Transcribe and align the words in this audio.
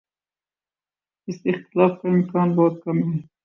اس 1.27 1.35
سے 1.35 1.49
اختلاف 1.49 1.91
کا 2.01 2.09
امکان 2.09 2.55
بہت 2.55 2.83
کم 2.83 2.97
ہے۔ 3.03 3.17